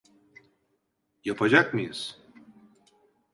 Yapacak 1.25 1.73
mıyız? 1.73 2.21